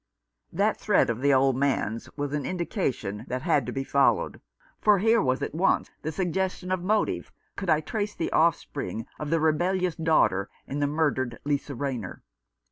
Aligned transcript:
That 0.51 0.77
threat 0.79 1.11
of 1.11 1.21
the 1.21 1.31
old 1.31 1.55
man's 1.57 2.09
was 2.17 2.33
an 2.33 2.43
indication 2.43 3.23
that 3.27 3.43
had 3.43 3.67
to 3.67 3.71
be 3.71 3.83
followed— 3.83 4.41
for 4.81 4.97
here 4.97 5.21
was 5.21 5.43
at 5.43 5.53
once 5.53 5.91
the 6.01 6.11
suggestion 6.11 6.71
of 6.71 6.81
motive, 6.81 7.31
could 7.55 7.69
I 7.69 7.81
trace 7.81 8.15
the 8.15 8.31
offspring 8.31 9.05
of 9.19 9.29
the 9.29 9.39
rebellious 9.39 9.95
daughter 9.95 10.49
in 10.65 10.79
the 10.79 10.87
murdered 10.87 11.37
Lisa 11.43 11.75
Rayner. 11.75 12.23